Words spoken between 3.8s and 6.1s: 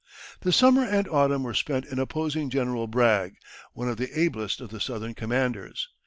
of the ablest of the Southern commanders.